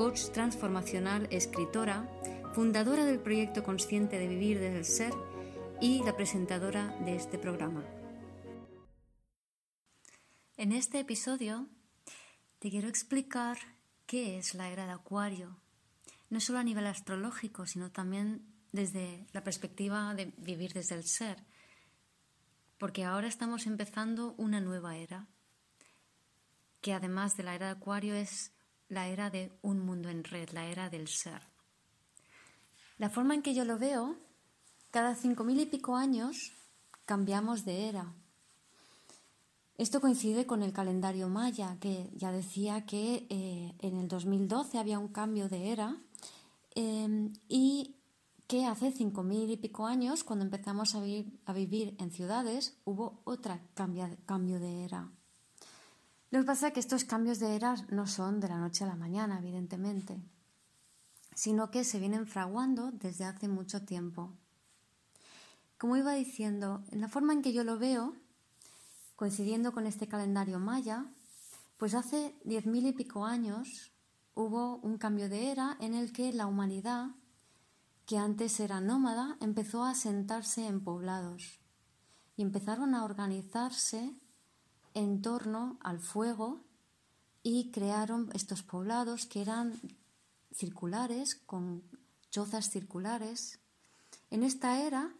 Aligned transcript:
coach 0.00 0.30
transformacional, 0.32 1.28
escritora, 1.30 2.08
fundadora 2.54 3.04
del 3.04 3.20
proyecto 3.20 3.62
Consciente 3.62 4.18
de 4.18 4.28
Vivir 4.28 4.58
desde 4.58 4.78
el 4.78 4.84
Ser 4.86 5.12
y 5.78 6.02
la 6.04 6.16
presentadora 6.16 6.96
de 7.04 7.16
este 7.16 7.36
programa. 7.36 7.84
En 10.56 10.72
este 10.72 11.00
episodio 11.00 11.68
te 12.60 12.70
quiero 12.70 12.88
explicar 12.88 13.58
qué 14.06 14.38
es 14.38 14.54
la 14.54 14.70
era 14.70 14.86
de 14.86 14.92
Acuario, 14.92 15.60
no 16.30 16.40
solo 16.40 16.60
a 16.60 16.64
nivel 16.64 16.86
astrológico, 16.86 17.66
sino 17.66 17.90
también 17.90 18.46
desde 18.72 19.26
la 19.34 19.44
perspectiva 19.44 20.14
de 20.14 20.32
vivir 20.38 20.72
desde 20.72 20.94
el 20.94 21.04
ser, 21.04 21.44
porque 22.78 23.04
ahora 23.04 23.28
estamos 23.28 23.66
empezando 23.66 24.34
una 24.38 24.62
nueva 24.62 24.96
era, 24.96 25.28
que 26.80 26.94
además 26.94 27.36
de 27.36 27.42
la 27.42 27.54
era 27.54 27.66
de 27.66 27.72
Acuario 27.72 28.14
es 28.14 28.54
la 28.90 29.08
era 29.08 29.30
de 29.30 29.50
un 29.62 29.80
mundo 29.80 30.10
en 30.10 30.24
red, 30.24 30.50
la 30.50 30.66
era 30.66 30.90
del 30.90 31.08
ser. 31.08 31.40
La 32.98 33.08
forma 33.08 33.34
en 33.34 33.42
que 33.42 33.54
yo 33.54 33.64
lo 33.64 33.78
veo, 33.78 34.16
cada 34.90 35.14
cinco 35.14 35.44
mil 35.44 35.58
y 35.58 35.66
pico 35.66 35.96
años 35.96 36.52
cambiamos 37.06 37.64
de 37.64 37.88
era. 37.88 38.12
Esto 39.78 40.00
coincide 40.00 40.44
con 40.44 40.62
el 40.62 40.74
calendario 40.74 41.28
maya, 41.28 41.78
que 41.80 42.10
ya 42.14 42.30
decía 42.32 42.84
que 42.84 43.26
eh, 43.30 43.74
en 43.78 43.96
el 43.96 44.08
2012 44.08 44.78
había 44.78 44.98
un 44.98 45.08
cambio 45.08 45.48
de 45.48 45.72
era 45.72 45.96
em, 46.74 47.32
y 47.48 47.96
que 48.46 48.66
hace 48.66 48.92
cinco 48.92 49.22
mil 49.22 49.48
y 49.50 49.56
pico 49.56 49.86
años, 49.86 50.24
cuando 50.24 50.44
empezamos 50.44 50.94
a, 50.94 51.00
a 51.46 51.52
vivir 51.52 51.94
en 51.98 52.10
ciudades, 52.10 52.76
hubo 52.84 53.22
otra 53.24 53.62
cambio 53.74 54.58
de 54.58 54.84
era. 54.84 55.08
Lo 56.30 56.38
que 56.40 56.46
pasa 56.46 56.68
es 56.68 56.74
que 56.74 56.80
estos 56.80 57.04
cambios 57.04 57.40
de 57.40 57.56
eras 57.56 57.90
no 57.90 58.06
son 58.06 58.38
de 58.38 58.48
la 58.48 58.58
noche 58.58 58.84
a 58.84 58.86
la 58.86 58.94
mañana, 58.94 59.38
evidentemente, 59.38 60.22
sino 61.34 61.72
que 61.72 61.82
se 61.82 61.98
vienen 61.98 62.26
fraguando 62.26 62.92
desde 62.92 63.24
hace 63.24 63.48
mucho 63.48 63.84
tiempo. 63.84 64.32
Como 65.76 65.96
iba 65.96 66.12
diciendo, 66.12 66.84
en 66.92 67.00
la 67.00 67.08
forma 67.08 67.32
en 67.32 67.42
que 67.42 67.52
yo 67.52 67.64
lo 67.64 67.78
veo, 67.78 68.14
coincidiendo 69.16 69.72
con 69.72 69.86
este 69.86 70.06
calendario 70.06 70.60
maya, 70.60 71.06
pues 71.78 71.94
hace 71.94 72.38
diez 72.44 72.64
mil 72.64 72.86
y 72.86 72.92
pico 72.92 73.24
años 73.24 73.90
hubo 74.34 74.76
un 74.76 74.98
cambio 74.98 75.28
de 75.28 75.50
era 75.50 75.76
en 75.80 75.94
el 75.94 76.12
que 76.12 76.32
la 76.32 76.46
humanidad, 76.46 77.08
que 78.06 78.18
antes 78.18 78.60
era 78.60 78.80
nómada, 78.80 79.36
empezó 79.40 79.84
a 79.84 79.94
sentarse 79.94 80.66
en 80.66 80.84
poblados 80.84 81.58
y 82.36 82.42
empezaron 82.42 82.94
a 82.94 83.04
organizarse 83.04 84.14
en 84.94 85.22
torno 85.22 85.78
al 85.82 86.00
fuego 86.00 86.60
y 87.42 87.70
crearon 87.70 88.30
estos 88.34 88.62
poblados 88.62 89.26
que 89.26 89.42
eran 89.42 89.80
circulares, 90.52 91.34
con 91.34 91.82
chozas 92.30 92.70
circulares. 92.70 93.60
En 94.30 94.42
esta 94.42 94.82
era, 94.82 95.14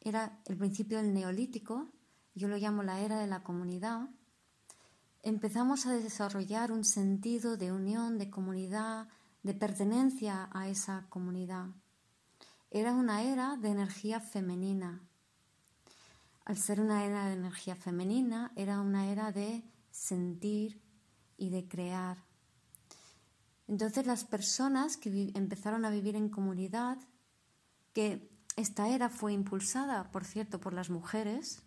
era 0.00 0.40
el 0.46 0.56
principio 0.56 0.98
del 0.98 1.12
neolítico, 1.12 1.88
yo 2.34 2.48
lo 2.48 2.56
llamo 2.56 2.82
la 2.82 3.00
era 3.00 3.18
de 3.18 3.26
la 3.26 3.42
comunidad, 3.42 4.08
empezamos 5.22 5.86
a 5.86 5.92
desarrollar 5.92 6.72
un 6.72 6.84
sentido 6.84 7.56
de 7.56 7.72
unión, 7.72 8.18
de 8.18 8.30
comunidad, 8.30 9.08
de 9.42 9.54
pertenencia 9.54 10.48
a 10.52 10.68
esa 10.68 11.06
comunidad. 11.08 11.66
Era 12.70 12.92
una 12.92 13.22
era 13.22 13.56
de 13.56 13.70
energía 13.70 14.20
femenina, 14.20 15.02
al 16.50 16.58
ser 16.58 16.80
una 16.80 17.04
era 17.04 17.28
de 17.28 17.34
energía 17.34 17.76
femenina, 17.76 18.50
era 18.56 18.80
una 18.80 19.12
era 19.12 19.30
de 19.30 19.62
sentir 19.92 20.82
y 21.36 21.50
de 21.50 21.68
crear. 21.68 22.24
Entonces 23.68 24.04
las 24.04 24.24
personas 24.24 24.96
que 24.96 25.30
empezaron 25.36 25.84
a 25.84 25.90
vivir 25.90 26.16
en 26.16 26.28
comunidad, 26.28 26.98
que 27.92 28.28
esta 28.56 28.88
era 28.88 29.10
fue 29.10 29.32
impulsada, 29.32 30.10
por 30.10 30.24
cierto, 30.24 30.60
por 30.60 30.72
las 30.72 30.90
mujeres, 30.90 31.62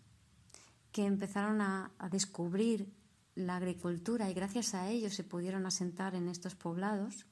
que 0.92 1.06
empezaron 1.06 1.62
a, 1.62 1.90
descubrir 2.10 2.94
la 3.34 3.56
agricultura 3.56 4.28
y 4.28 4.34
gracias 4.34 4.74
a 4.74 4.90
ello 4.90 5.08
se 5.08 5.24
pudieron 5.24 5.64
asentar 5.64 6.14
en 6.14 6.28
estos 6.28 6.56
poblados, 6.56 7.24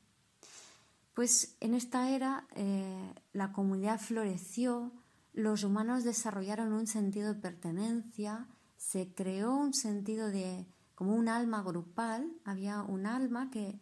pues 1.13 1.59
en 1.61 1.75
esta 1.75 2.09
era 2.09 2.49
eh, 2.57 3.15
la 3.35 3.53
comunidad 3.53 4.01
floreció, 4.01 4.91
los 5.33 5.65
humanos 5.65 6.05
desarrollaron 6.05 6.73
un 6.73 6.87
sentido 6.87 7.35
de 7.35 7.41
pertenencia, 7.41 8.47
se 8.77 9.15
creó 9.15 9.55
un 9.55 9.75
sentido 9.75 10.29
de 10.29 10.67
como 10.95 11.15
un 11.15 11.29
alma 11.29 11.63
grupal, 11.63 12.33
había 12.45 12.83
un 12.83 13.07
alma 13.07 13.51
que, 13.51 13.79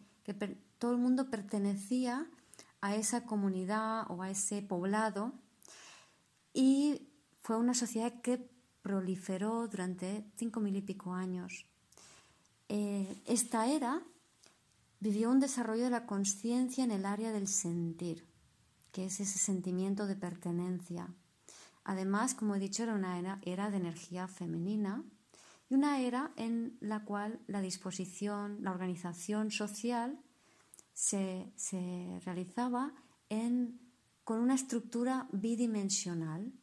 todo 0.79 0.93
el 0.93 0.97
mundo 0.97 1.29
pertenecía 1.29 2.25
a 2.79 2.95
esa 2.95 3.25
comunidad 3.25 4.09
o 4.09 4.23
a 4.23 4.31
ese 4.31 4.61
poblado 4.63 5.33
y 6.53 7.09
fue 7.41 7.57
una 7.57 7.75
sociedad 7.75 8.21
que 8.21 8.49
proliferó 8.81 9.67
durante 9.67 10.25
cinco 10.37 10.59
mil 10.59 10.75
y 10.75 10.81
pico 10.81 11.13
años. 11.13 11.67
Eh, 12.69 13.21
esta 13.25 13.67
era 13.67 14.01
vivió 14.99 15.29
un 15.29 15.39
desarrollo 15.39 15.83
de 15.83 15.89
la 15.89 16.05
conciencia 16.05 16.83
en 16.83 16.91
el 16.91 17.05
área 17.05 17.31
del 17.31 17.47
sentir, 17.47 18.25
que 18.91 19.05
es 19.05 19.19
ese 19.19 19.37
sentimiento 19.37 20.07
de 20.07 20.15
pertenencia. 20.15 21.13
Además, 21.83 22.35
como 22.35 22.55
he 22.55 22.59
dicho, 22.59 22.83
era 22.83 22.93
una 22.93 23.19
era, 23.43 23.71
de 23.71 23.77
energía 23.77 24.27
femenina 24.27 25.03
y 25.69 25.75
una 25.75 25.99
era 25.99 26.31
en 26.35 26.77
la 26.79 27.03
cual 27.05 27.39
la 27.47 27.61
disposición, 27.61 28.57
la 28.61 28.71
organización 28.71 29.51
social 29.51 30.19
se, 30.93 31.51
realizaba 32.23 32.93
con 34.23 34.39
una 34.39 34.55
estructura 34.55 35.27
bidimensional. 35.31 36.53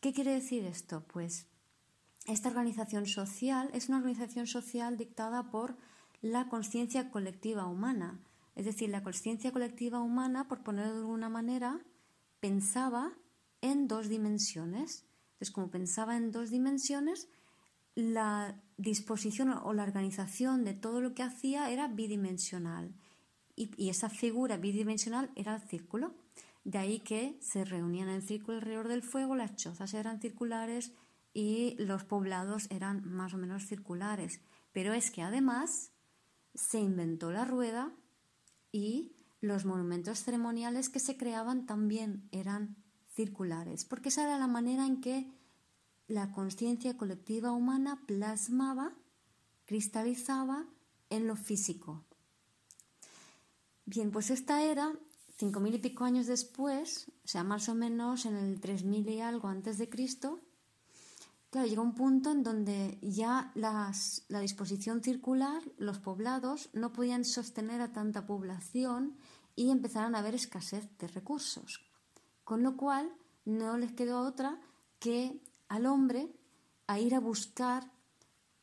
¿Qué 0.00 0.12
quiere 0.12 0.32
decir 0.32 0.64
esto? 0.64 1.04
Pues 1.06 1.46
esta 2.26 2.48
organización 2.48 3.06
social 3.06 3.70
es 3.72 3.88
una 3.88 3.98
organización 3.98 4.46
social 4.46 4.96
dictada 4.96 5.50
por 5.50 5.76
la 6.20 6.48
conciencia 6.48 7.10
colectiva 7.10 7.66
humana. 7.66 8.20
Es 8.54 8.64
decir, 8.64 8.90
la 8.90 9.02
conciencia 9.02 9.52
colectiva 9.52 10.00
humana, 10.00 10.48
por 10.48 10.62
ponerlo 10.62 10.92
de 10.92 10.98
alguna 11.00 11.28
manera, 11.28 11.80
pensaba 12.40 13.12
en 13.62 13.88
dos 13.88 14.08
dimensiones. 14.08 15.06
Entonces, 15.32 15.50
como 15.50 15.70
pensaba 15.70 16.16
en 16.16 16.30
dos 16.30 16.50
dimensiones, 16.50 17.28
la 17.94 18.60
disposición 18.76 19.50
o 19.50 19.72
la 19.72 19.82
organización 19.82 20.64
de 20.64 20.74
todo 20.74 21.00
lo 21.00 21.14
que 21.14 21.22
hacía 21.22 21.70
era 21.70 21.88
bidimensional. 21.88 22.94
Y, 23.54 23.88
esa 23.88 24.08
figura 24.08 24.56
bidimensional 24.56 25.30
era 25.36 25.54
el 25.54 25.62
círculo. 25.62 26.14
De 26.64 26.78
ahí 26.78 27.00
que 27.00 27.38
se 27.40 27.64
reunían 27.64 28.08
en 28.08 28.22
círculo 28.22 28.58
alrededor 28.58 28.88
del 28.88 29.02
fuego, 29.02 29.36
las 29.36 29.56
chozas 29.56 29.94
eran 29.94 30.20
circulares 30.20 30.92
y 31.34 31.76
los 31.78 32.04
poblados 32.04 32.70
eran 32.70 33.02
más 33.08 33.34
o 33.34 33.38
menos 33.38 33.66
circulares. 33.66 34.40
Pero 34.72 34.94
es 34.94 35.10
que 35.10 35.22
además 35.22 35.92
se 36.54 36.80
inventó 36.80 37.30
la 37.30 37.44
rueda 37.44 37.92
y 38.70 39.12
los 39.40 39.64
monumentos 39.64 40.22
ceremoniales 40.22 40.88
que 40.88 41.00
se 41.00 41.16
creaban 41.16 41.66
también 41.66 42.28
eran 42.32 42.81
circulares, 43.14 43.84
porque 43.84 44.08
esa 44.08 44.24
era 44.24 44.38
la 44.38 44.46
manera 44.46 44.86
en 44.86 45.00
que 45.00 45.30
la 46.08 46.32
conciencia 46.32 46.96
colectiva 46.96 47.52
humana 47.52 48.02
plasmaba, 48.06 48.92
cristalizaba 49.66 50.66
en 51.10 51.26
lo 51.26 51.36
físico. 51.36 52.04
Bien, 53.84 54.10
pues 54.10 54.30
esta 54.30 54.62
era, 54.62 54.92
cinco 55.36 55.60
mil 55.60 55.74
y 55.74 55.78
pico 55.78 56.04
años 56.04 56.26
después, 56.26 57.10
o 57.24 57.28
sea, 57.28 57.44
más 57.44 57.68
o 57.68 57.74
menos 57.74 58.26
en 58.26 58.36
el 58.36 58.60
tres 58.60 58.84
mil 58.84 59.08
y 59.08 59.20
algo 59.20 59.48
antes 59.48 59.78
de 59.78 59.88
Cristo, 59.88 60.40
claro, 61.50 61.68
llegó 61.68 61.82
un 61.82 61.94
punto 61.94 62.30
en 62.30 62.42
donde 62.42 62.98
ya 63.02 63.52
las, 63.54 64.24
la 64.28 64.40
disposición 64.40 65.02
circular, 65.02 65.62
los 65.78 65.98
poblados, 65.98 66.70
no 66.72 66.92
podían 66.92 67.24
sostener 67.24 67.80
a 67.80 67.92
tanta 67.92 68.26
población 68.26 69.16
y 69.54 69.70
empezaron 69.70 70.14
a 70.14 70.20
haber 70.20 70.34
escasez 70.34 70.88
de 70.98 71.08
recursos. 71.08 71.80
Con 72.44 72.62
lo 72.62 72.76
cual 72.76 73.12
no 73.44 73.76
les 73.76 73.92
quedó 73.92 74.20
otra 74.20 74.60
que 74.98 75.40
al 75.68 75.86
hombre 75.86 76.32
a 76.86 77.00
ir 77.00 77.14
a 77.14 77.20
buscar 77.20 77.90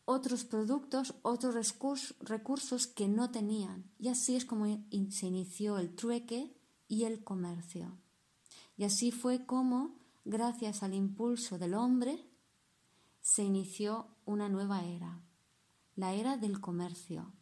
otros 0.06 0.44
productos, 0.44 1.14
otros 1.22 1.76
recursos 2.22 2.88
que 2.88 3.08
no 3.08 3.30
tenían. 3.30 3.92
Y 4.00 4.08
así 4.08 4.36
es 4.36 4.46
como 4.46 4.66
se 4.66 5.28
inició 5.28 5.78
el 5.78 5.94
trueque 5.96 6.56
y 6.88 7.04
el 7.04 7.24
comercio. 7.24 7.98
Y 8.76 8.86
así 8.86 9.12
fue 9.12 9.46
como, 9.46 9.96
gracias 10.26 10.82
al 10.82 10.94
impulso 10.94 11.60
del 11.60 11.76
hombre, 11.76 12.26
se 13.22 13.44
inició 13.44 14.08
una 14.26 14.50
nueva 14.50 14.84
era, 14.84 15.22
la 15.96 16.14
era 16.14 16.38
del 16.38 16.60
comercio, 16.60 17.34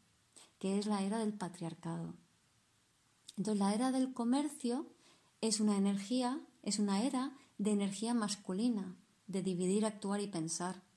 que 0.59 0.77
es 0.77 0.87
la 0.87 1.03
era 1.03 1.19
del 1.19 1.33
patriarcado. 1.33 2.15
Entonces 3.37 3.59
la 3.59 3.73
era 3.73 3.91
del 3.91 4.13
comercio 4.13 4.87
es 5.41 5.59
una 5.59 5.77
energía, 5.77 6.41
es 6.63 6.79
una 6.79 7.03
era 7.03 7.35
de 7.57 7.71
energía 7.71 8.13
masculina, 8.13 8.95
de 9.27 9.41
dividir, 9.41 9.85
actuar 9.85 10.21
y 10.21 10.27
pensar 10.27 10.87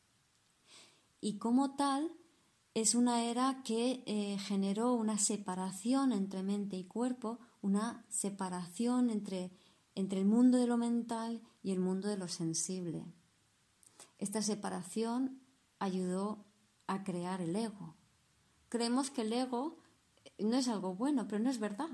y 1.21 1.39
como 1.39 1.77
tal 1.77 2.13
es 2.75 2.95
una 2.95 3.25
era 3.25 3.63
que 3.65 4.03
eh, 4.07 4.39
generó 4.39 4.95
una 4.95 5.19
separación 5.19 6.13
entre 6.13 6.43
mente 6.43 6.77
y 6.77 6.85
cuerpo, 6.85 7.39
una 7.61 8.05
separación 8.09 9.11
entre, 9.11 9.51
entre 9.95 10.21
el 10.21 10.27
mundo 10.27 10.59
de 10.59 10.67
lo 10.67 10.77
mental 10.77 11.43
y 11.63 11.73
el 11.73 11.81
mundo 11.81 12.09
de 12.09 12.17
lo 12.17 12.29
sensible. 12.29 13.05
Esta 14.19 14.41
separación 14.41 15.41
ayudó 15.79 16.45
a 16.87 17.05
crear 17.05 17.41
el 17.43 17.57
ego. 17.57 17.97
Creemos 18.69 19.11
que 19.11 19.23
el 19.23 19.33
ego 19.33 19.77
no 20.39 20.57
es 20.57 20.69
algo 20.69 20.95
bueno, 20.95 21.27
pero 21.29 21.43
no 21.43 21.51
es 21.51 21.59
verdad. 21.59 21.91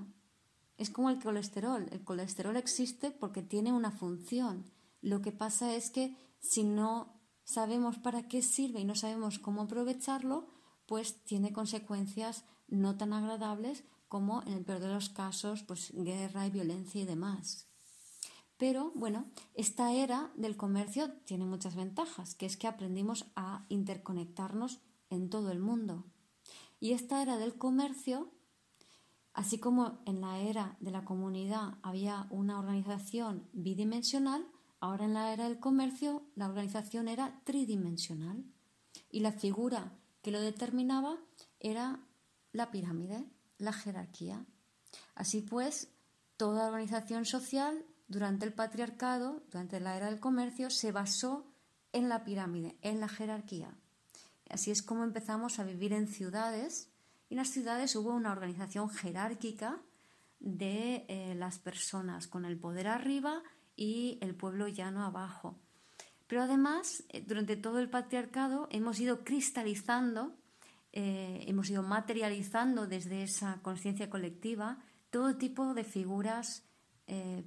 Es 0.77 0.91
como 0.91 1.11
el 1.11 1.23
colesterol. 1.23 1.89
El 1.91 2.05
colesterol 2.05 2.57
existe 2.57 3.11
porque 3.11 3.43
tiene 3.43 3.73
una 3.73 3.91
función. 3.91 4.71
Lo 5.01 5.23
que 5.23 5.33
pasa 5.33 5.75
es 5.75 5.91
que 5.91 6.17
si 6.39 6.65
no 6.65 7.21
sabemos 7.45 7.99
para 7.99 8.29
qué 8.29 8.43
sirve 8.43 8.81
y 8.81 8.85
no 8.85 8.95
sabemos 8.95 9.39
cómo 9.39 9.63
aprovecharlo, 9.63 10.49
pues 10.87 11.23
tiene 11.25 11.53
consecuencias 11.53 12.45
no 12.69 12.97
tan 12.97 13.13
agradables 13.13 13.85
como 14.09 14.43
en 14.43 14.53
el 14.53 14.65
peor 14.65 14.81
de 14.81 14.89
los 14.89 15.09
casos, 15.09 15.63
pues 15.63 15.93
guerra 15.95 16.47
y 16.47 16.51
violencia 16.51 17.03
y 17.03 17.07
demás. 17.07 17.67
Pero 18.57 18.93
bueno, 18.95 19.27
esta 19.55 19.93
era 19.93 20.33
del 20.35 20.57
comercio 20.57 21.13
tiene 21.25 21.45
muchas 21.45 21.77
ventajas, 21.77 22.35
que 22.35 22.47
es 22.47 22.57
que 22.57 22.67
aprendimos 22.67 23.27
a 23.37 23.67
interconectarnos 23.69 24.81
en 25.11 25.29
todo 25.29 25.51
el 25.51 25.59
mundo. 25.59 26.05
Y 26.81 26.93
esta 26.93 27.23
era 27.23 27.37
del 27.37 27.57
comercio, 27.59 28.33
así 29.37 29.59
como 29.59 30.01
en 30.05 30.21
la 30.21 30.41
era 30.41 30.77
de 30.81 30.91
la 30.91 31.05
comunidad 31.05 31.79
había 31.83 32.27
una 32.31 32.59
organización 32.59 33.49
bidimensional, 33.53 34.47
Ahora 34.81 35.07
en 35.07 35.15
la 35.15 35.33
era 35.33 35.49
del 35.49 35.59
comercio 35.59 36.23
la 36.35 36.47
organización 36.47 37.09
era 37.09 37.41
tridimensional 37.45 38.45
y 39.11 39.21
la 39.21 39.33
figura 39.33 39.93
que 40.23 40.31
lo 40.31 40.41
determinaba 40.41 41.19
era 41.61 42.01
la 42.53 42.71
pirámide, 42.71 43.25
la 43.59 43.73
jerarquía. 43.73 44.45
Así 45.15 45.41
pues, 45.41 45.89
toda 46.37 46.67
organización 46.67 47.25
social 47.25 47.85
durante 48.09 48.45
el 48.45 48.53
patriarcado, 48.53 49.43
durante 49.51 49.81
la 49.81 49.97
era 49.97 50.07
del 50.07 50.21
comercio, 50.21 50.71
se 50.71 50.93
basó 50.93 51.47
en 51.93 52.09
la 52.09 52.25
pirámide, 52.25 52.77
en 52.83 53.01
la 53.01 53.09
jerarquía. 53.09 53.77
Así 54.49 54.71
es 54.71 54.83
como 54.83 55.05
empezamos 55.05 55.59
a 55.59 55.65
vivir 55.65 55.93
en 55.93 56.07
ciudades 56.07 56.91
y 57.29 57.35
en 57.35 57.39
las 57.39 57.49
ciudades 57.49 57.97
hubo 57.97 58.11
una 58.11 58.33
organización 58.33 58.89
jerárquica 58.89 59.81
de 60.39 61.05
eh, 61.09 61.35
las 61.35 61.59
personas, 61.59 62.29
con 62.29 62.45
el 62.45 62.59
poder 62.59 62.87
arriba 62.87 63.43
y 63.75 64.19
el 64.21 64.35
pueblo 64.35 64.69
llano 64.69 65.05
abajo. 65.05 65.59
Pero 66.27 66.43
además, 66.43 67.05
eh, 67.09 67.25
durante 67.27 67.57
todo 67.57 67.79
el 67.79 67.91
patriarcado 67.91 68.69
hemos 68.71 69.01
ido 69.01 69.25
cristalizando, 69.25 70.37
eh, 70.93 71.45
hemos 71.47 71.69
ido 71.71 71.83
materializando 71.83 72.87
desde 72.87 73.23
esa 73.23 73.61
conciencia 73.63 74.09
colectiva 74.09 74.79
todo 75.11 75.37
tipo 75.37 75.75
de 75.75 75.85
figuras 75.85 76.63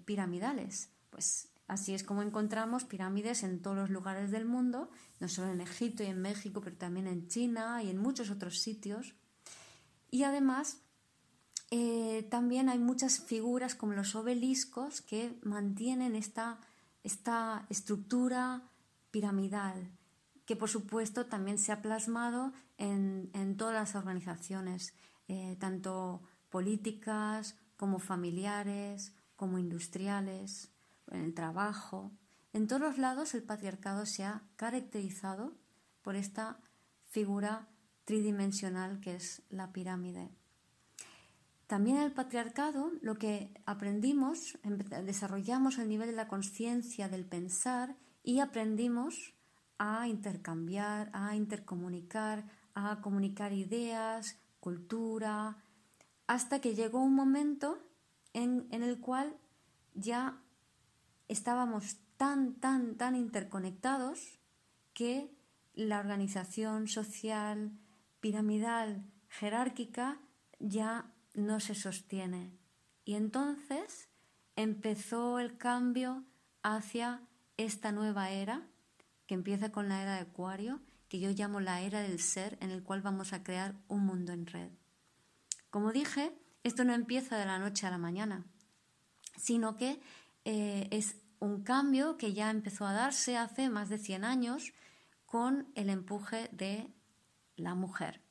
piramidales. 0.06 0.90
Pues 1.10 1.52
así 1.68 1.94
es 1.94 2.06
como 2.06 2.22
encontramos 2.22 2.86
pirámides 2.86 3.44
en 3.44 3.62
todos 3.62 3.76
los 3.76 3.90
lugares 3.90 4.32
del 4.32 4.46
mundo, 4.46 4.90
no 5.20 5.28
solo 5.28 5.52
en 5.52 5.60
Egipto 5.60 6.02
y 6.02 6.06
en 6.06 6.22
México, 6.22 6.62
pero 6.62 6.78
también 6.78 7.08
en 7.08 7.28
China 7.28 7.84
y 7.84 7.90
en 7.90 7.98
muchos 7.98 8.30
otros 8.32 8.60
sitios. 8.60 9.19
Y 10.12 10.24
además 10.24 10.82
eh, 11.72 12.28
también 12.30 12.70
hay 12.70 12.80
muchas 12.80 13.20
figuras 13.20 13.76
como 13.76 13.94
los 13.94 14.16
obeliscos 14.16 15.02
que 15.02 15.38
mantienen 15.44 16.16
esta, 16.16 16.60
esta 17.04 17.66
estructura 17.70 18.64
piramidal, 19.12 19.92
que 20.46 20.56
por 20.56 20.70
supuesto 20.70 21.28
también 21.28 21.60
se 21.60 21.72
ha 21.72 21.82
plasmado 21.82 22.54
en, 22.78 23.30
en 23.34 23.56
todas 23.56 23.76
las 23.76 23.96
organizaciones, 23.96 24.94
eh, 25.28 25.58
tanto 25.60 26.22
políticas 26.50 27.56
como 27.78 28.00
familiares, 28.00 29.14
como 29.36 29.60
industriales, 29.60 30.72
en 31.12 31.24
el 31.24 31.34
trabajo. 31.34 32.12
En 32.52 32.68
todos 32.68 32.82
los 32.82 32.98
lados 32.98 33.36
el 33.36 33.44
patriarcado 33.44 34.06
se 34.06 34.24
ha 34.24 34.42
caracterizado 34.56 35.54
por 36.02 36.16
esta 36.16 36.60
figura 37.06 37.68
tridimensional 38.10 39.00
que 39.02 39.14
es 39.14 39.44
la 39.52 39.72
pirámide. 39.72 40.32
También 41.68 41.98
en 41.98 42.02
el 42.02 42.12
patriarcado 42.12 42.92
lo 43.04 43.20
que 43.20 43.54
aprendimos, 43.68 44.58
desarrollamos 45.06 45.78
el 45.78 45.90
nivel 45.90 46.10
de 46.10 46.16
la 46.16 46.28
conciencia 46.28 47.08
del 47.08 47.24
pensar 47.24 47.96
y 48.24 48.40
aprendimos 48.40 49.36
a 49.78 50.08
intercambiar, 50.08 51.12
a 51.14 51.36
intercomunicar, 51.36 52.46
a 52.74 53.00
comunicar 53.00 53.54
ideas, 53.54 54.40
cultura, 54.60 55.58
hasta 56.26 56.62
que 56.62 56.74
llegó 56.74 57.04
un 57.04 57.14
momento 57.14 57.78
en, 58.34 58.68
en 58.72 58.82
el 58.82 59.00
cual 59.00 59.38
ya 59.94 60.42
estábamos 61.28 62.00
tan, 62.18 62.56
tan, 62.56 62.98
tan 62.98 63.16
interconectados 63.16 64.40
que 64.96 65.32
la 65.76 66.00
organización 66.00 66.88
social, 66.88 67.72
piramidal, 68.20 69.04
jerárquica, 69.28 70.20
ya 70.60 71.14
no 71.34 71.60
se 71.60 71.76
sostiene. 71.76 72.52
Y 73.06 73.16
entonces 73.16 74.10
empezó 74.56 75.40
el 75.40 75.58
cambio 75.58 76.24
hacia 76.64 77.22
esta 77.58 77.92
nueva 77.92 78.30
era, 78.32 78.68
que 79.26 79.36
empieza 79.36 79.72
con 79.72 79.90
la 79.90 80.02
era 80.02 80.16
de 80.16 80.22
Acuario, 80.22 80.82
que 81.08 81.20
yo 81.20 81.32
llamo 81.32 81.60
la 81.60 81.82
era 81.82 82.02
del 82.02 82.20
ser, 82.20 82.58
en 82.62 82.72
el 82.72 82.84
cual 82.84 83.02
vamos 83.02 83.34
a 83.34 83.44
crear 83.44 83.76
un 83.88 84.06
mundo 84.06 84.32
en 84.32 84.46
red. 84.46 84.70
Como 85.70 85.92
dije, 85.92 86.34
esto 86.64 86.84
no 86.84 86.94
empieza 86.94 87.38
de 87.38 87.46
la 87.46 87.60
noche 87.60 87.88
a 87.88 87.92
la 87.92 87.98
mañana, 87.98 88.46
sino 89.38 89.76
que 89.76 90.00
eh, 90.46 90.88
es 90.92 91.18
un 91.40 91.64
cambio 91.64 92.18
que 92.18 92.34
ya 92.34 92.50
empezó 92.52 92.86
a 92.86 92.94
darse 92.94 93.38
hace 93.38 93.70
más 93.70 93.90
de 93.90 93.98
100 93.98 94.24
años 94.24 94.74
con 95.26 95.72
el 95.76 95.90
empuje 95.90 96.50
de 96.52 96.92
la 97.60 97.76
mujer 97.76 98.22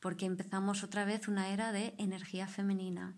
porque 0.00 0.26
empezamos 0.26 0.84
otra 0.84 1.04
vez 1.04 1.28
una 1.28 1.48
era 1.48 1.72
de 1.72 1.94
energía 1.98 2.46
femenina. 2.46 3.16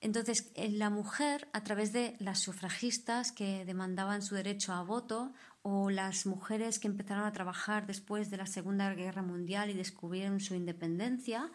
Entonces, 0.00 0.50
eh, 0.54 0.70
la 0.70 0.88
mujer, 0.88 1.48
a 1.52 1.62
través 1.62 1.92
de 1.92 2.16
las 2.18 2.38
sufragistas 2.38 3.32
que 3.32 3.64
demandaban 3.66 4.22
su 4.22 4.34
derecho 4.34 4.72
a 4.72 4.82
voto, 4.82 5.32
o 5.62 5.90
las 5.90 6.24
mujeres 6.24 6.78
que 6.78 6.88
empezaron 6.88 7.24
a 7.24 7.32
trabajar 7.32 7.86
después 7.86 8.30
de 8.30 8.38
la 8.38 8.46
Segunda 8.46 8.94
Guerra 8.94 9.22
Mundial 9.22 9.68
y 9.68 9.74
descubrieron 9.74 10.40
su 10.40 10.54
independencia, 10.54 11.50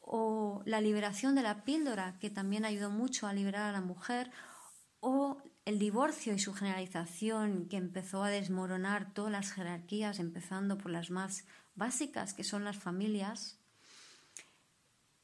o 0.00 0.62
la 0.64 0.80
liberación 0.80 1.34
de 1.34 1.42
la 1.42 1.64
píldora, 1.64 2.18
que 2.18 2.30
también 2.30 2.64
ayudó 2.64 2.90
mucho 2.90 3.26
a 3.26 3.34
liberar 3.34 3.68
a 3.68 3.72
la 3.72 3.82
mujer, 3.82 4.30
o 5.00 5.36
el 5.66 5.78
divorcio 5.78 6.32
y 6.32 6.38
su 6.38 6.54
generalización, 6.54 7.68
que 7.68 7.76
empezó 7.76 8.24
a 8.24 8.30
desmoronar 8.30 9.12
todas 9.12 9.32
las 9.32 9.52
jerarquías, 9.52 10.18
empezando 10.20 10.78
por 10.78 10.90
las 10.90 11.10
más 11.10 11.44
básicas 11.74 12.34
que 12.34 12.44
son 12.44 12.64
las 12.64 12.76
familias, 12.76 13.58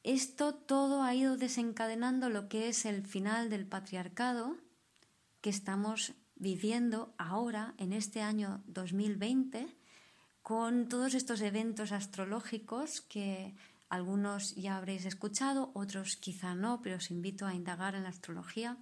esto 0.03 0.55
todo 0.55 1.03
ha 1.03 1.13
ido 1.13 1.37
desencadenando 1.37 2.29
lo 2.29 2.49
que 2.49 2.69
es 2.69 2.85
el 2.85 3.05
final 3.05 3.49
del 3.49 3.67
patriarcado 3.67 4.57
que 5.41 5.49
estamos 5.49 6.13
viviendo 6.35 7.13
ahora, 7.19 7.75
en 7.77 7.93
este 7.93 8.21
año 8.21 8.63
2020, 8.65 9.67
con 10.41 10.89
todos 10.89 11.13
estos 11.13 11.41
eventos 11.41 11.91
astrológicos 11.91 13.01
que 13.01 13.53
algunos 13.89 14.55
ya 14.55 14.77
habréis 14.77 15.05
escuchado, 15.05 15.69
otros 15.75 16.15
quizá 16.15 16.55
no, 16.55 16.81
pero 16.81 16.95
os 16.95 17.11
invito 17.11 17.45
a 17.45 17.53
indagar 17.53 17.93
en 17.93 18.03
la 18.03 18.09
astrología, 18.09 18.77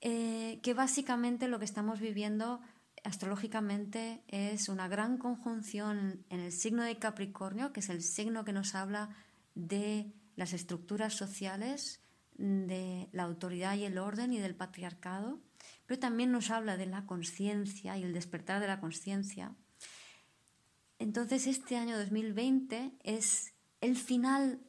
eh, 0.00 0.58
que 0.62 0.74
básicamente 0.74 1.46
lo 1.46 1.58
que 1.60 1.64
estamos 1.64 2.00
viviendo 2.00 2.60
astrológicamente 3.04 4.22
es 4.28 4.68
una 4.68 4.88
gran 4.88 5.18
conjunción 5.18 6.24
en 6.28 6.40
el 6.40 6.52
signo 6.52 6.82
de 6.82 6.98
Capricornio, 6.98 7.72
que 7.72 7.80
es 7.80 7.88
el 7.88 8.02
signo 8.02 8.44
que 8.44 8.52
nos 8.52 8.74
habla 8.74 9.16
de 9.54 10.12
las 10.36 10.52
estructuras 10.52 11.14
sociales, 11.14 12.00
de 12.38 13.08
la 13.12 13.24
autoridad 13.24 13.76
y 13.76 13.84
el 13.84 13.98
orden 13.98 14.32
y 14.32 14.38
del 14.38 14.54
patriarcado, 14.54 15.40
pero 15.86 15.98
también 15.98 16.30
nos 16.30 16.50
habla 16.50 16.76
de 16.76 16.86
la 16.86 17.04
conciencia 17.06 17.98
y 17.98 18.04
el 18.04 18.12
despertar 18.12 18.60
de 18.60 18.68
la 18.68 18.80
conciencia. 18.80 19.54
Entonces 20.98 21.46
este 21.46 21.76
año 21.76 21.98
2020 21.98 22.92
es 23.02 23.54
el 23.80 23.96
final 23.96 24.60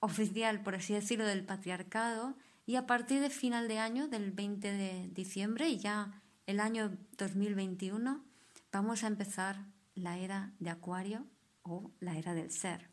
oficial, 0.00 0.62
por 0.62 0.74
así 0.74 0.94
decirlo, 0.94 1.26
del 1.26 1.44
patriarcado 1.44 2.36
y 2.64 2.76
a 2.76 2.86
partir 2.86 3.20
de 3.20 3.30
final 3.30 3.68
de 3.68 3.78
año, 3.78 4.08
del 4.08 4.32
20 4.32 4.72
de 4.72 5.08
diciembre 5.08 5.68
y 5.68 5.78
ya 5.78 6.22
el 6.46 6.60
año 6.60 6.96
2021, 7.18 8.24
vamos 8.70 9.02
a 9.02 9.08
empezar 9.08 9.66
la 9.94 10.18
era 10.18 10.52
de 10.60 10.70
Acuario 10.70 11.26
o 11.62 11.90
la 11.98 12.16
era 12.16 12.34
del 12.34 12.52
ser. 12.52 12.88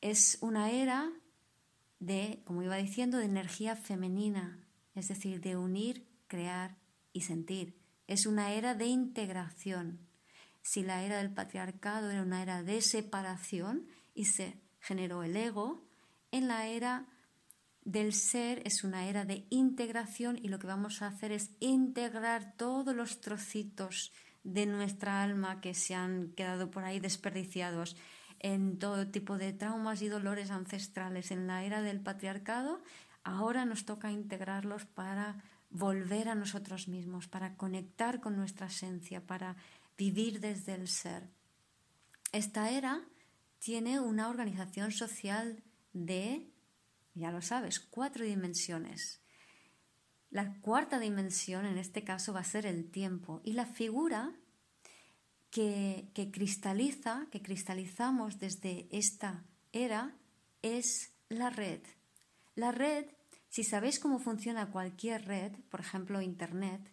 Es 0.00 0.38
una 0.40 0.70
era 0.70 1.10
de, 1.98 2.42
como 2.44 2.62
iba 2.62 2.76
diciendo, 2.76 3.18
de 3.18 3.24
energía 3.24 3.74
femenina, 3.74 4.60
es 4.94 5.08
decir, 5.08 5.40
de 5.40 5.56
unir, 5.56 6.06
crear 6.28 6.76
y 7.12 7.22
sentir. 7.22 7.76
Es 8.06 8.26
una 8.26 8.52
era 8.52 8.74
de 8.74 8.86
integración. 8.86 9.98
Si 10.62 10.82
la 10.84 11.02
era 11.02 11.18
del 11.18 11.32
patriarcado 11.32 12.10
era 12.10 12.22
una 12.22 12.40
era 12.42 12.62
de 12.62 12.82
separación 12.82 13.88
y 14.14 14.26
se 14.26 14.60
generó 14.78 15.24
el 15.24 15.36
ego, 15.36 15.84
en 16.30 16.46
la 16.46 16.68
era 16.68 17.06
del 17.86 18.12
ser 18.12 18.62
es 18.64 18.82
una 18.82 19.06
era 19.06 19.24
de 19.24 19.46
integración 19.48 20.36
y 20.42 20.48
lo 20.48 20.58
que 20.58 20.66
vamos 20.66 21.02
a 21.02 21.06
hacer 21.06 21.30
es 21.30 21.52
integrar 21.60 22.52
todos 22.56 22.96
los 22.96 23.20
trocitos 23.20 24.12
de 24.42 24.66
nuestra 24.66 25.22
alma 25.22 25.60
que 25.60 25.72
se 25.72 25.94
han 25.94 26.32
quedado 26.32 26.68
por 26.68 26.82
ahí 26.82 26.98
desperdiciados 26.98 27.96
en 28.40 28.80
todo 28.80 29.06
tipo 29.06 29.38
de 29.38 29.52
traumas 29.52 30.02
y 30.02 30.08
dolores 30.08 30.50
ancestrales 30.50 31.30
en 31.30 31.46
la 31.46 31.64
era 31.64 31.80
del 31.80 32.00
patriarcado, 32.00 32.82
ahora 33.22 33.64
nos 33.64 33.84
toca 33.84 34.10
integrarlos 34.10 34.84
para 34.84 35.44
volver 35.70 36.28
a 36.28 36.34
nosotros 36.34 36.88
mismos, 36.88 37.28
para 37.28 37.54
conectar 37.54 38.20
con 38.20 38.36
nuestra 38.36 38.66
esencia, 38.66 39.24
para 39.24 39.56
vivir 39.96 40.40
desde 40.40 40.74
el 40.74 40.88
ser. 40.88 41.30
Esta 42.32 42.70
era 42.70 43.00
tiene 43.60 44.00
una 44.00 44.28
organización 44.28 44.90
social 44.90 45.62
de, 45.92 46.50
ya 47.16 47.32
lo 47.32 47.42
sabes, 47.42 47.80
cuatro 47.80 48.24
dimensiones. 48.24 49.22
La 50.30 50.60
cuarta 50.60 50.98
dimensión 50.98 51.64
en 51.64 51.78
este 51.78 52.04
caso 52.04 52.32
va 52.32 52.40
a 52.40 52.44
ser 52.44 52.66
el 52.66 52.90
tiempo 52.90 53.40
y 53.42 53.52
la 53.52 53.64
figura 53.66 54.34
que, 55.50 56.30
cristaliza, 56.32 57.26
que 57.30 57.40
cristalizamos 57.40 58.38
desde 58.38 58.88
esta 58.90 59.44
era, 59.72 60.14
es 60.60 61.12
la 61.30 61.48
red. 61.48 61.80
La 62.54 62.72
red, 62.72 63.06
si 63.48 63.64
sabéis 63.64 63.98
cómo 63.98 64.18
funciona 64.18 64.70
cualquier 64.70 65.26
red, 65.26 65.52
por 65.70 65.80
ejemplo 65.80 66.20
Internet, 66.20 66.92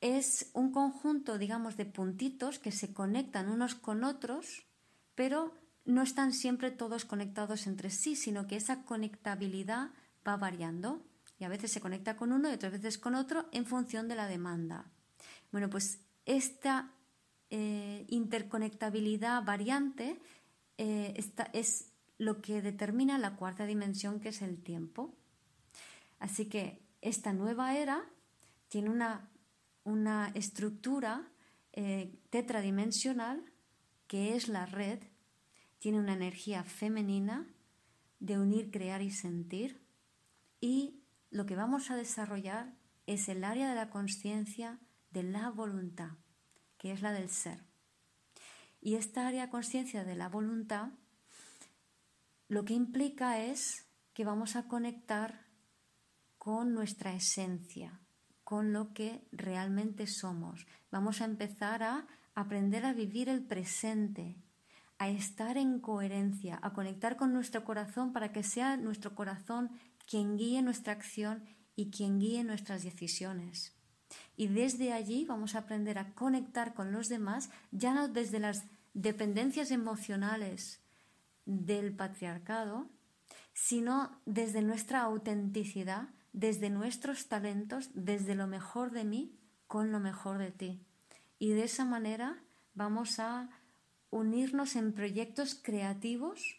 es 0.00 0.50
un 0.54 0.72
conjunto, 0.72 1.36
digamos, 1.36 1.76
de 1.76 1.84
puntitos 1.84 2.58
que 2.58 2.72
se 2.72 2.94
conectan 2.94 3.50
unos 3.50 3.74
con 3.74 4.02
otros, 4.02 4.64
pero 5.14 5.59
no 5.84 6.02
están 6.02 6.32
siempre 6.32 6.70
todos 6.70 7.04
conectados 7.04 7.66
entre 7.66 7.90
sí, 7.90 8.16
sino 8.16 8.46
que 8.46 8.56
esa 8.56 8.84
conectabilidad 8.84 9.90
va 10.26 10.36
variando 10.36 11.04
y 11.38 11.44
a 11.44 11.48
veces 11.48 11.72
se 11.72 11.80
conecta 11.80 12.16
con 12.16 12.32
uno 12.32 12.50
y 12.50 12.54
otras 12.54 12.72
veces 12.72 12.98
con 12.98 13.14
otro 13.14 13.48
en 13.52 13.64
función 13.64 14.08
de 14.08 14.14
la 14.14 14.26
demanda. 14.26 14.90
Bueno, 15.50 15.70
pues 15.70 16.00
esta 16.26 16.92
eh, 17.48 18.04
interconectabilidad 18.08 19.42
variante 19.44 20.20
eh, 20.78 21.14
es 21.52 21.92
lo 22.18 22.42
que 22.42 22.62
determina 22.62 23.18
la 23.18 23.36
cuarta 23.36 23.64
dimensión 23.64 24.20
que 24.20 24.28
es 24.28 24.42
el 24.42 24.62
tiempo. 24.62 25.14
Así 26.18 26.46
que 26.46 26.78
esta 27.00 27.32
nueva 27.32 27.76
era 27.76 28.04
tiene 28.68 28.90
una, 28.90 29.30
una 29.84 30.30
estructura 30.34 31.26
eh, 31.72 32.14
tetradimensional 32.30 33.42
que 34.06 34.36
es 34.36 34.48
la 34.48 34.66
red, 34.66 34.98
tiene 35.80 35.98
una 35.98 36.14
energía 36.14 36.62
femenina 36.62 37.48
de 38.20 38.38
unir, 38.38 38.70
crear 38.70 39.02
y 39.02 39.10
sentir 39.10 39.80
y 40.60 41.02
lo 41.30 41.44
que 41.46 41.56
vamos 41.56 41.90
a 41.90 41.96
desarrollar 41.96 42.72
es 43.06 43.28
el 43.28 43.42
área 43.42 43.68
de 43.68 43.74
la 43.74 43.90
conciencia 43.90 44.78
de 45.10 45.24
la 45.24 45.50
voluntad 45.50 46.12
que 46.80 46.92
es 46.92 47.02
la 47.02 47.12
del 47.12 47.28
ser. 47.28 47.62
Y 48.80 48.94
esta 48.94 49.28
área 49.28 49.50
conciencia 49.50 50.02
de 50.02 50.14
la 50.14 50.30
voluntad 50.30 50.88
lo 52.48 52.64
que 52.64 52.72
implica 52.72 53.38
es 53.38 53.86
que 54.14 54.24
vamos 54.24 54.56
a 54.56 54.66
conectar 54.66 55.46
con 56.38 56.72
nuestra 56.72 57.12
esencia, 57.12 58.00
con 58.42 58.72
lo 58.72 58.94
que 58.94 59.22
realmente 59.30 60.06
somos. 60.06 60.66
Vamos 60.90 61.20
a 61.20 61.26
empezar 61.26 61.82
a 61.82 62.08
aprender 62.34 62.86
a 62.86 62.94
vivir 62.94 63.28
el 63.28 63.44
presente, 63.44 64.36
a 65.00 65.08
estar 65.08 65.56
en 65.56 65.80
coherencia, 65.80 66.58
a 66.62 66.74
conectar 66.74 67.16
con 67.16 67.32
nuestro 67.32 67.64
corazón 67.64 68.12
para 68.12 68.32
que 68.32 68.42
sea 68.42 68.76
nuestro 68.76 69.14
corazón 69.14 69.70
quien 70.06 70.36
guíe 70.36 70.60
nuestra 70.60 70.92
acción 70.92 71.42
y 71.74 71.90
quien 71.90 72.20
guíe 72.20 72.44
nuestras 72.44 72.82
decisiones. 72.82 73.74
Y 74.36 74.48
desde 74.48 74.92
allí 74.92 75.24
vamos 75.24 75.54
a 75.54 75.60
aprender 75.60 75.98
a 75.98 76.12
conectar 76.12 76.74
con 76.74 76.92
los 76.92 77.08
demás, 77.08 77.48
ya 77.70 77.94
no 77.94 78.08
desde 78.08 78.40
las 78.40 78.66
dependencias 78.92 79.70
emocionales 79.70 80.82
del 81.46 81.96
patriarcado, 81.96 82.90
sino 83.54 84.20
desde 84.26 84.60
nuestra 84.60 85.00
autenticidad, 85.00 86.10
desde 86.34 86.68
nuestros 86.68 87.26
talentos, 87.26 87.88
desde 87.94 88.34
lo 88.34 88.46
mejor 88.46 88.90
de 88.90 89.04
mí 89.04 89.34
con 89.66 89.92
lo 89.92 89.98
mejor 89.98 90.36
de 90.36 90.50
ti. 90.50 90.84
Y 91.38 91.52
de 91.52 91.64
esa 91.64 91.86
manera 91.86 92.44
vamos 92.74 93.18
a 93.18 93.48
unirnos 94.10 94.76
en 94.76 94.92
proyectos 94.92 95.54
creativos, 95.54 96.56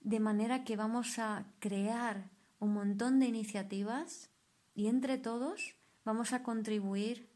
de 0.00 0.20
manera 0.20 0.64
que 0.64 0.76
vamos 0.76 1.18
a 1.18 1.46
crear 1.58 2.30
un 2.58 2.72
montón 2.74 3.18
de 3.18 3.26
iniciativas 3.26 4.30
y 4.74 4.86
entre 4.86 5.18
todos 5.18 5.74
vamos 6.04 6.32
a 6.32 6.42
contribuir 6.42 7.28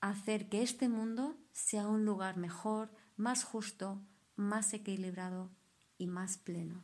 a 0.00 0.10
hacer 0.10 0.48
que 0.48 0.62
este 0.62 0.88
mundo 0.88 1.36
sea 1.52 1.88
un 1.88 2.04
lugar 2.04 2.36
mejor, 2.36 2.90
más 3.16 3.44
justo, 3.44 4.00
más 4.36 4.72
equilibrado 4.72 5.50
y 5.98 6.06
más 6.06 6.38
pleno. 6.38 6.82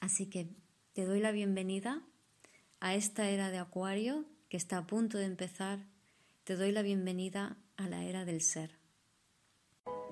Así 0.00 0.26
que 0.26 0.48
te 0.92 1.04
doy 1.04 1.20
la 1.20 1.30
bienvenida 1.30 2.02
a 2.80 2.94
esta 2.94 3.28
era 3.28 3.50
de 3.50 3.58
Acuario 3.58 4.24
que 4.48 4.56
está 4.56 4.78
a 4.78 4.86
punto 4.86 5.16
de 5.18 5.26
empezar. 5.26 5.86
Te 6.44 6.56
doy 6.56 6.72
la 6.72 6.82
bienvenida 6.82 7.56
a 7.76 7.88
la 7.88 8.02
era 8.04 8.24
del 8.24 8.40
ser. 8.40 8.79